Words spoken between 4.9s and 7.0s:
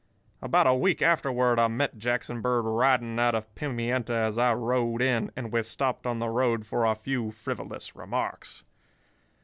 in, and we stopped on the road for a